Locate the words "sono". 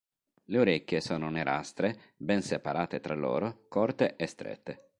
0.99-1.29